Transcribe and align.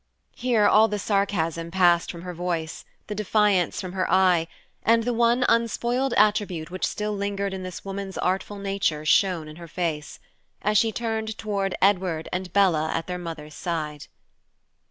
Here 0.35 0.65
all 0.65 0.87
the 0.87 0.97
sarcasm 0.97 1.69
passed 1.69 2.11
from 2.11 2.23
her 2.23 2.33
voice, 2.33 2.85
the 3.05 3.13
defiance 3.13 3.79
from 3.79 3.91
her 3.93 4.11
eye, 4.11 4.47
and 4.81 5.03
the 5.03 5.13
one 5.13 5.45
unspoiled 5.47 6.13
attribute 6.15 6.71
which 6.71 6.87
still 6.87 7.13
lingered 7.15 7.53
in 7.53 7.61
this 7.61 7.85
woman's 7.85 8.17
artful 8.17 8.57
nature 8.57 9.05
shone 9.05 9.47
in 9.47 9.57
her 9.57 9.67
face, 9.67 10.19
as 10.63 10.79
she 10.79 10.91
turned 10.91 11.37
toward 11.37 11.75
Edward 11.83 12.27
and 12.33 12.51
Bella 12.51 12.89
at 12.91 13.05
their 13.05 13.19
mother's 13.19 13.53
side. 13.53 14.07